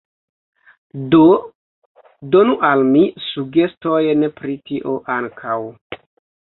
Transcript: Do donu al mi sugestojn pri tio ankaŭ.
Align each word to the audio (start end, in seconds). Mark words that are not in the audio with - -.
Do 1.11 1.19
donu 2.37 2.57
al 2.73 2.81
mi 2.97 3.05
sugestojn 3.27 4.27
pri 4.41 4.59
tio 4.73 5.01
ankaŭ. 5.21 5.63